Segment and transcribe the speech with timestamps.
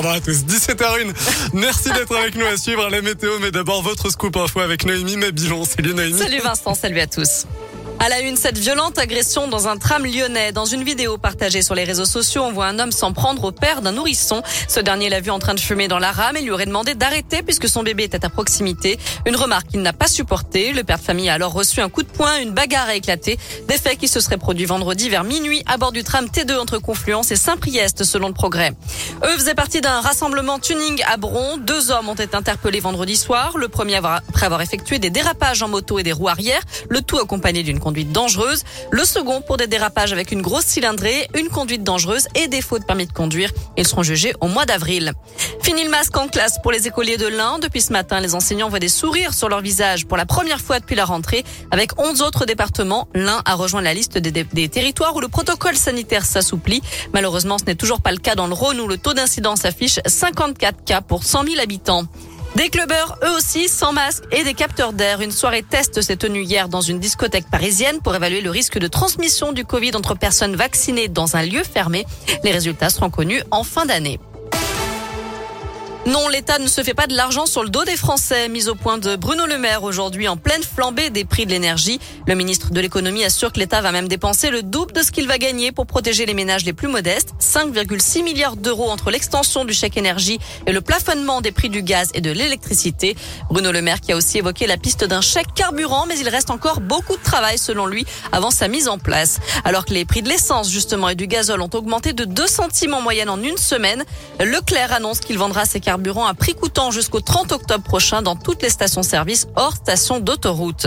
[0.00, 0.44] Pardon à tous.
[0.44, 1.12] 17h01.
[1.54, 5.16] Merci d'être avec nous à suivre la météo, mais d'abord votre scoop info avec Noémie
[5.16, 5.64] Mabilon.
[5.64, 6.16] Salut Noémie.
[6.16, 7.46] Salut Vincent, salut à tous.
[8.00, 10.52] À la une, cette violente agression dans un tram lyonnais.
[10.52, 13.50] Dans une vidéo partagée sur les réseaux sociaux, on voit un homme s'en prendre au
[13.50, 14.40] père d'un nourrisson.
[14.68, 16.94] Ce dernier l'a vu en train de fumer dans la rame et lui aurait demandé
[16.94, 19.00] d'arrêter puisque son bébé était à proximité.
[19.26, 20.72] Une remarque qu'il n'a pas supportée.
[20.72, 23.36] Le père de famille a alors reçu un coup de poing, une bagarre a éclaté.
[23.66, 26.78] Des faits qui se seraient produits vendredi vers minuit à bord du tram T2 entre
[26.78, 28.74] Confluence et Saint-Priest selon le progrès.
[29.24, 31.56] Eux faisaient partie d'un rassemblement tuning à Bron.
[31.56, 33.58] Deux hommes ont été interpellés vendredi soir.
[33.58, 36.60] Le premier après avoir effectué des dérapages en moto et des roues arrière.
[36.88, 38.64] Le tout accompagné d'une conduite dangereuse.
[38.90, 42.84] Le second pour des dérapages avec une grosse cylindrée, une conduite dangereuse et défaut de
[42.84, 43.50] permis de conduire.
[43.78, 45.14] Ils seront jugés au mois d'avril.
[45.62, 47.58] Fini le masque en classe pour les écoliers de l'Ain.
[47.58, 50.80] Depuis ce matin, les enseignants voient des sourires sur leur visage pour la première fois
[50.80, 51.44] depuis la rentrée.
[51.70, 55.76] Avec 11 autres départements, l'Ain a rejoint la liste des, des territoires où le protocole
[55.76, 56.82] sanitaire s'assouplit.
[57.14, 59.98] Malheureusement, ce n'est toujours pas le cas dans le Rhône où le taux d'incidence affiche
[60.04, 62.04] 54 cas pour 100 000 habitants.
[62.56, 65.20] Des clubbers, eux aussi, sans masque et des capteurs d'air.
[65.20, 68.88] Une soirée test s'est tenue hier dans une discothèque parisienne pour évaluer le risque de
[68.88, 72.04] transmission du Covid entre personnes vaccinées dans un lieu fermé.
[72.44, 74.18] Les résultats seront connus en fin d'année.
[76.08, 78.48] Non, l'État ne se fait pas de l'argent sur le dos des Français.
[78.48, 82.00] Mise au point de Bruno Le Maire aujourd'hui en pleine flambée des prix de l'énergie.
[82.26, 85.28] Le ministre de l'économie assure que l'État va même dépenser le double de ce qu'il
[85.28, 87.34] va gagner pour protéger les ménages les plus modestes.
[87.40, 92.08] 5,6 milliards d'euros entre l'extension du chèque énergie et le plafonnement des prix du gaz
[92.14, 93.14] et de l'électricité.
[93.50, 96.48] Bruno Le Maire qui a aussi évoqué la piste d'un chèque carburant, mais il reste
[96.48, 99.40] encore beaucoup de travail selon lui avant sa mise en place.
[99.62, 102.94] Alors que les prix de l'essence justement et du gazole ont augmenté de 2 centimes
[102.94, 104.06] en moyenne en une semaine,
[104.40, 108.36] Leclerc annonce qu'il vendra ses carburants carburant à prix coûtant jusqu'au 30 octobre prochain dans
[108.36, 110.86] toutes les stations-service hors stations d'autoroute.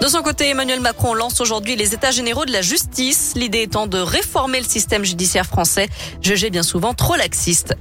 [0.00, 3.86] De son côté, Emmanuel Macron lance aujourd'hui les états généraux de la justice, l'idée étant
[3.86, 5.88] de réformer le système judiciaire français,
[6.20, 7.74] jugé bien souvent trop laxiste.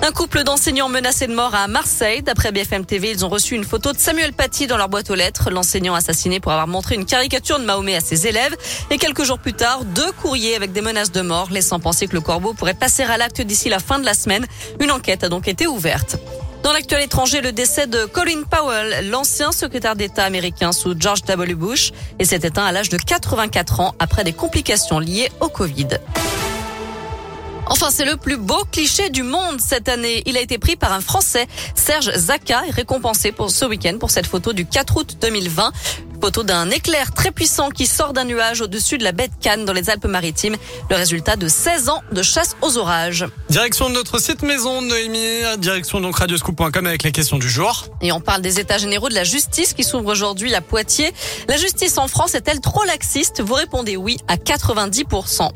[0.00, 2.22] Un couple d'enseignants menacés de mort à Marseille.
[2.22, 5.14] D'après BFM TV, ils ont reçu une photo de Samuel Paty dans leur boîte aux
[5.14, 8.56] lettres, l'enseignant assassiné pour avoir montré une caricature de Mahomet à ses élèves.
[8.90, 12.14] Et quelques jours plus tard, deux courriers avec des menaces de mort, laissant penser que
[12.14, 14.46] le corbeau pourrait passer à l'acte d'ici la fin de la semaine.
[14.80, 16.16] Une enquête a donc été ouverte.
[16.66, 21.54] Dans l'actuel étranger, le décès de Colin Powell, l'ancien secrétaire d'État américain sous George W.
[21.54, 25.86] Bush, et s'est éteint à l'âge de 84 ans après des complications liées au Covid.
[27.68, 30.24] Enfin, c'est le plus beau cliché du monde cette année.
[30.26, 31.46] Il a été pris par un Français,
[31.76, 35.72] Serge Zaka, récompensé pour ce week-end pour cette photo du 4 août 2020.
[36.20, 39.64] Photo d'un éclair très puissant qui sort d'un nuage au-dessus de la baie de Cannes
[39.64, 40.56] dans les Alpes-Maritimes.
[40.90, 43.26] Le résultat de 16 ans de chasse aux orages.
[43.50, 45.42] Direction de notre site maison, Noémie.
[45.58, 47.86] Direction donc radioscoop.com avec les questions du jour.
[48.02, 51.12] Et on parle des états généraux de la justice qui s'ouvrent aujourd'hui à Poitiers.
[51.48, 53.40] La justice en France est-elle trop laxiste?
[53.40, 55.50] Vous répondez oui à 90%.